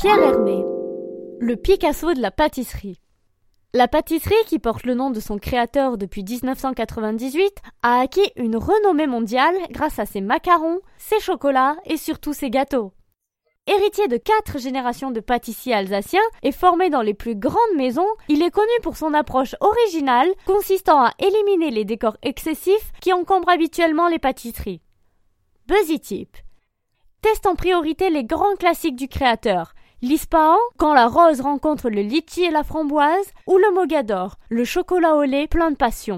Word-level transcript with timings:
Pierre 0.00 0.20
Hermé, 0.20 0.64
le 1.40 1.56
Picasso 1.56 2.14
de 2.14 2.22
la 2.22 2.30
pâtisserie. 2.30 3.00
La 3.74 3.88
pâtisserie, 3.88 4.36
qui 4.46 4.60
porte 4.60 4.86
le 4.86 4.94
nom 4.94 5.10
de 5.10 5.18
son 5.18 5.38
créateur 5.38 5.98
depuis 5.98 6.22
1998, 6.22 7.56
a 7.82 7.98
acquis 7.98 8.30
une 8.36 8.56
renommée 8.56 9.08
mondiale 9.08 9.56
grâce 9.72 9.98
à 9.98 10.06
ses 10.06 10.20
macarons, 10.20 10.78
ses 10.98 11.18
chocolats 11.18 11.74
et 11.84 11.96
surtout 11.96 12.32
ses 12.32 12.48
gâteaux. 12.48 12.92
Héritier 13.66 14.06
de 14.06 14.18
quatre 14.18 14.60
générations 14.60 15.10
de 15.10 15.18
pâtissiers 15.18 15.74
alsaciens 15.74 16.20
et 16.44 16.52
formé 16.52 16.90
dans 16.90 17.02
les 17.02 17.14
plus 17.14 17.34
grandes 17.34 17.58
maisons, 17.76 18.06
il 18.28 18.44
est 18.44 18.52
connu 18.52 18.70
pour 18.84 18.96
son 18.96 19.14
approche 19.14 19.56
originale 19.58 20.30
consistant 20.46 21.02
à 21.02 21.12
éliminer 21.18 21.72
les 21.72 21.84
décors 21.84 22.18
excessifs 22.22 22.92
qui 23.00 23.12
encombrent 23.12 23.50
habituellement 23.50 24.06
les 24.06 24.20
pâtisseries. 24.20 24.80
Buzzy 25.66 25.98
Tip 25.98 26.36
teste 27.20 27.46
en 27.46 27.56
priorité 27.56 28.10
les 28.10 28.24
grands 28.24 28.54
classiques 28.54 28.96
du 28.96 29.08
créateur, 29.08 29.74
L'Ispahan, 30.00 30.56
quand 30.76 30.94
la 30.94 31.08
rose 31.08 31.40
rencontre 31.40 31.90
le 31.90 32.02
litchi 32.02 32.44
et 32.44 32.52
la 32.52 32.62
framboise, 32.62 33.32
ou 33.48 33.58
le 33.58 33.74
mogador, 33.74 34.36
le 34.48 34.64
chocolat 34.64 35.16
au 35.16 35.24
lait 35.24 35.48
plein 35.48 35.72
de 35.72 35.76
passion. 35.76 36.16